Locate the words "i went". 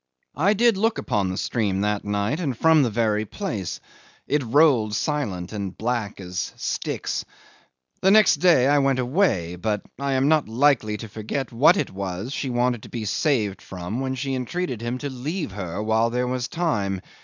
8.67-8.97